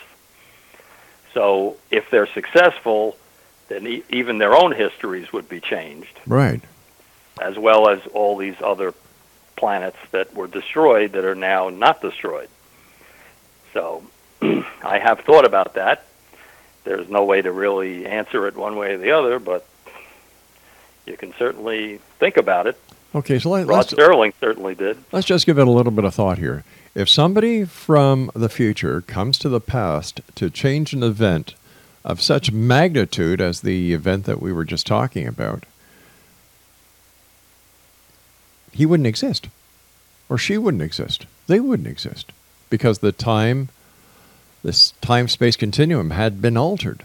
[1.35, 3.17] So if they're successful,
[3.69, 6.61] then e- even their own histories would be changed, Right.
[7.41, 8.95] as well as all these other
[9.57, 12.49] planets that were destroyed that are now not destroyed.
[13.75, 14.03] So
[14.43, 16.05] I have thought about that.
[16.85, 19.67] There's no way to really answer it one way or the other, but
[21.09, 22.79] you can certainly think about it.
[23.15, 24.99] Okay, so let, Rod let's Serling certainly did.
[25.13, 26.65] let's just give it a little bit of thought here.
[26.95, 31.55] If somebody from the future comes to the past to change an event
[32.05, 35.65] of such magnitude as the event that we were just talking about,
[38.73, 39.49] he wouldn't exist,
[40.29, 41.27] or she wouldn't exist.
[41.47, 42.33] They wouldn't exist
[42.69, 43.71] because the time,
[44.63, 47.05] this time space continuum had been altered.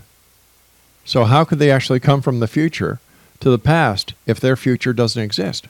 [1.06, 3.00] So, how could they actually come from the future
[3.44, 5.68] to the past if their future doesn't exist?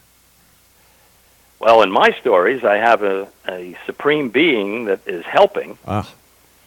[1.60, 5.78] Well, in my stories, I have a, a supreme being that is helping.
[5.88, 6.10] Ah.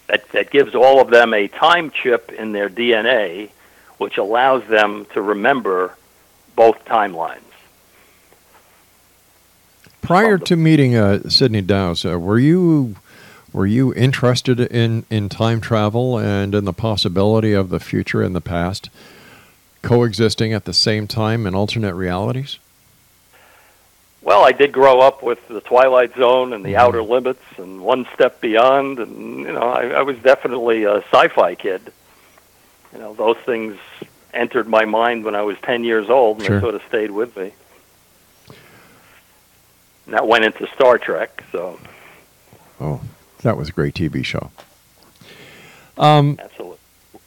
[0.09, 3.51] that, that gives all of them a time chip in their DNA,
[3.99, 5.97] which allows them to remember
[6.57, 7.41] both timelines.
[10.03, 12.97] Prior to meeting uh, Sidney Dowse, uh, were you
[13.53, 18.35] were you interested in, in time travel and in the possibility of the future and
[18.35, 18.91] the past
[19.87, 22.59] coexisting at the same time in alternate realities?
[24.23, 28.07] Well, I did grow up with the Twilight Zone and the Outer Limits and One
[28.15, 31.93] Step Beyond, and you know, I, I was definitely a sci-fi kid.
[32.93, 33.77] You know, those things
[34.35, 36.57] entered my mind when I was ten years old, and Sure.
[36.57, 37.53] they sort of stayed with me.
[40.07, 41.79] And that went into Star Trek, so
[42.81, 43.01] Oh,
[43.43, 44.51] that was a great TV show.
[45.99, 46.76] Um, absolutely.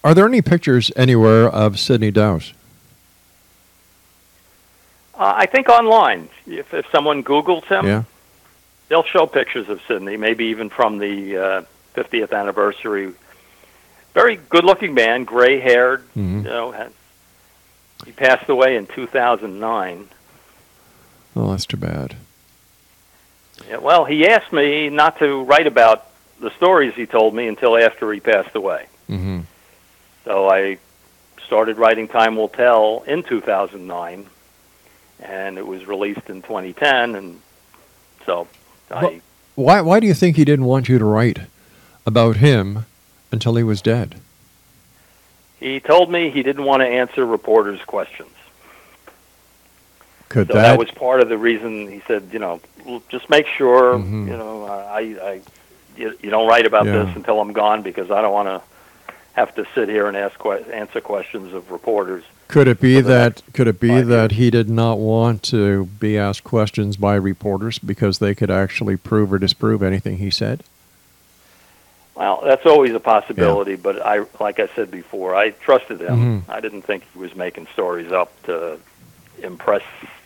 [0.03, 2.53] Are there any pictures anywhere of Sidney Dowse?
[5.15, 8.03] Uh, I think online, if if someone Googles him, Yeah.
[8.87, 11.61] they'll show pictures of Sidney, maybe even from the uh,
[11.95, 13.11] 50th anniversary.
[14.13, 16.03] Very good-looking man, gray-haired.
[16.17, 16.43] Mhm.
[16.43, 16.91] You know, had,
[18.05, 20.07] he passed away in 2009.
[21.35, 22.15] Oh, that's too bad.
[23.69, 26.05] Yeah, well, he asked me not to write about
[26.39, 28.85] the stories he told me until after he passed away.
[29.07, 29.41] hmm
[30.29, 30.77] So I
[31.47, 34.27] started writing Time Will Tell in 2009,
[35.23, 37.15] and it was released in 2010.
[37.15, 37.41] And
[38.27, 38.47] so
[38.91, 39.21] I
[39.55, 41.39] Why why do you think he didn't want you to write
[42.05, 42.85] about him
[43.31, 44.17] until he was dead?
[45.59, 48.29] He told me he didn't want to answer reporters' questions.
[50.29, 52.61] Could so that, that was part of the reason he said, you know,
[53.09, 54.27] just make sure, Mhm.
[54.27, 55.41] you know, I, I,
[55.97, 57.03] you, you don't write about Yeah.
[57.03, 58.61] this until I'm gone because I don't want to
[59.33, 62.23] have to sit here and ask que- answer questions of reporters.
[62.47, 66.43] could it be that could it be that he did not want to be asked
[66.43, 70.63] questions by reporters because they could actually prove or disprove anything he said?
[72.15, 76.43] Well, that's always a possibility, but I, like I said before, I trusted him.
[76.43, 76.51] Mhm.
[76.53, 78.77] I didn't think he was making stories up to
[79.41, 79.83] impress,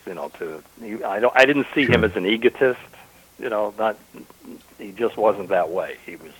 [0.07, 0.63] you know, to.
[0.81, 1.33] He, I don't.
[1.37, 2.79] I didn't see him as an egotist.
[3.37, 3.97] You know, not.
[4.79, 5.97] He just wasn't that way.
[6.03, 6.31] He was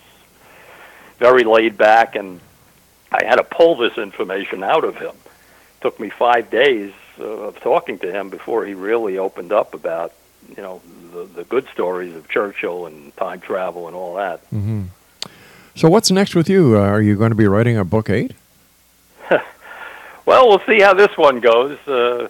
[1.19, 2.39] very laid back, and
[3.13, 5.11] I had to pull this information out of him.
[5.15, 9.73] It took me five days uh, of talking to him before he really opened up
[9.73, 10.13] about,
[10.55, 10.81] you know,
[11.13, 14.39] the, the good stories of Churchill and time travel and all that.
[14.49, 14.83] hmm
[15.75, 16.77] So what's next with you?
[16.77, 18.33] Uh, are you going to be writing a book eight?
[20.25, 21.77] Well, we'll see how this one goes.
[21.85, 22.29] Uh,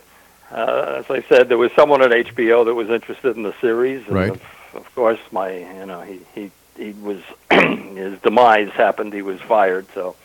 [0.52, 4.04] uh, as I said, there was someone at HBO that was interested in the series,
[4.08, 4.32] and Right.
[4.32, 4.42] of,
[4.74, 7.22] of course, my you know he he he was
[7.52, 9.14] his demise happened.
[9.14, 10.16] He was fired, so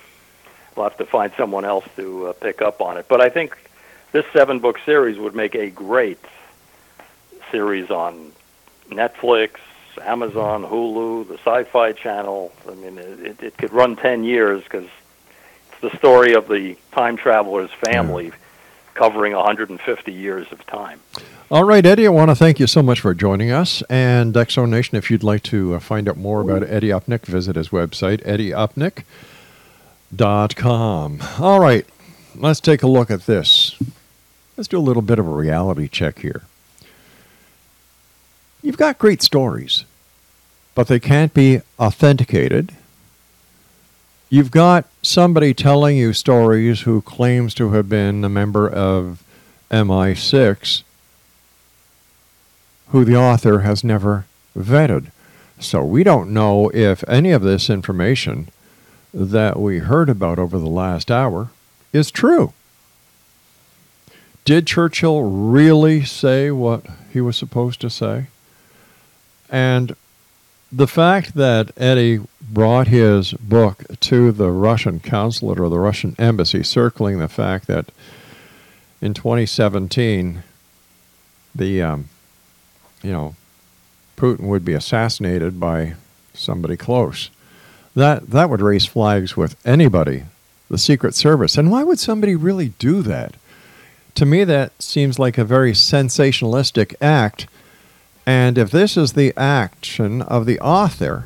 [0.79, 3.07] we'll have to find someone else to uh, pick up on it.
[3.09, 3.57] But I think
[4.13, 6.25] this seven book series would make a great
[7.51, 8.33] series on
[8.89, 9.57] Netflix,
[10.01, 12.53] Amazon, Hulu, the Sci-Fi Channel.
[12.69, 14.89] I mean, it, it could run ten years because
[15.73, 18.33] it's the story of the time traveler's family
[18.95, 21.01] covering 150 years of time.
[21.51, 23.81] All right, Eddie, I want to thank you so much for joining us.
[23.89, 27.25] And X Zone Nation, if you'd like to uh, find out more about Eddie Upnick,
[27.25, 28.21] visit his website,
[30.15, 31.21] eddieupnick.com.
[31.39, 31.87] All right,
[32.35, 33.77] let's take a look at this.
[34.57, 36.43] Let's do a little bit of a reality check here.
[38.63, 39.85] You've got great stories,
[40.75, 42.73] but they can't be authenticated.
[44.31, 49.23] You've got somebody telling you stories who claims to have been a member of
[49.71, 50.83] MI6
[52.89, 55.11] who the author has never vetted.
[55.61, 58.49] So we don't know if any of this information
[59.19, 61.51] that we heard about over the last hour
[61.93, 62.53] is true.
[64.45, 68.29] Did Churchill really say what he was supposed to say?
[69.51, 69.97] And
[70.71, 76.63] the fact that Eddie brought his book to the Russian consulate or the Russian embassy,
[76.63, 77.87] circling the fact that
[79.01, 80.45] in 2017,
[81.55, 82.09] the um,
[83.03, 83.35] you know
[84.17, 85.95] Putin would be assassinated by
[86.35, 87.31] somebody close.
[87.99, 90.23] That that would raise flags with anybody,
[90.71, 91.59] the Secret Service.
[91.59, 93.35] And why would somebody really do that?
[94.15, 97.49] To me, that seems like a very sensationalistic act.
[98.25, 101.25] And if this is the action of the author,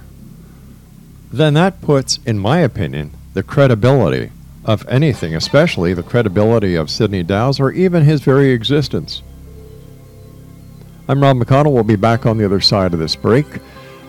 [1.31, 4.31] then that puts, in my opinion, the credibility
[4.65, 9.21] of anything, especially the credibility of Sidney Dowse or even his very existence.
[11.07, 11.75] I'm Rob McConnell.
[11.75, 13.45] We'll be back on the other side of this break.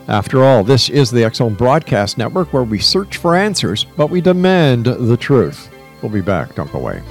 [0.07, 4.09] After all, this is the X Zone Broadcast Network where we search for answers, but
[4.09, 5.69] we demand the truth.
[6.01, 6.55] We'll be back.
[6.55, 7.01] Don't go away.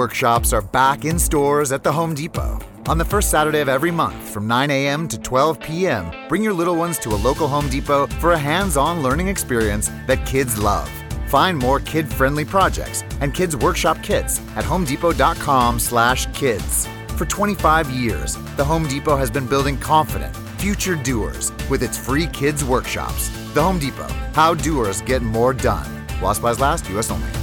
[0.00, 2.58] Workshops are back in stores at the Home Depot.
[2.86, 5.06] On the first Saturday of every month from 9 a.m.
[5.06, 8.78] to 12 p.m., bring your little ones to a local Home Depot for a hands
[8.78, 10.90] on learning experience that kids love.
[11.28, 16.88] Find more kid friendly projects and kids workshop kits at homedepot.com/slash kids.
[17.18, 22.26] For 25 years, the Home Depot has been building confident, future doers with its free
[22.28, 23.28] kids workshops.
[23.52, 25.84] The Home Depot, how doers get more done.
[26.20, 27.10] While supplies last, U.S.
[27.10, 27.39] only.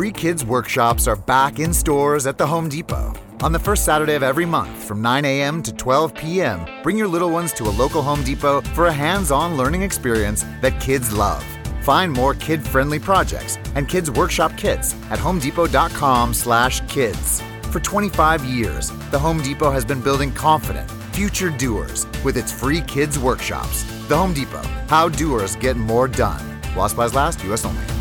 [0.00, 3.12] Free Kids Workshops are back in stores at the Home Depot.
[3.42, 5.62] On the first Saturday of every month from 9 a.m.
[5.62, 9.30] to 12 p.m., bring your little ones to a local Home Depot for a hands
[9.30, 11.44] on learning experience that kids love.
[11.82, 17.42] Find more kid friendly projects and kids workshop kits at homedepot.com/slash kids.
[17.64, 22.80] For 25 years, the Home Depot has been building confident, future doers with its free
[22.80, 23.82] kids workshops.
[24.08, 26.40] The Home Depot, how doers get more done.
[26.74, 27.66] While supplies last, U.S.
[27.66, 27.99] only.